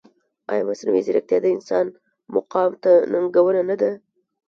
[0.51, 1.85] ایا مصنوعي ځیرکتیا د انسان
[2.35, 3.91] مقام ته ننګونه نه ده؟